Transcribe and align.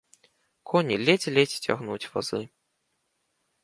Коні 0.71 0.97
ледзь-ледзь 1.05 1.59
цягнуць 1.67 2.03
вазы. 2.17 2.43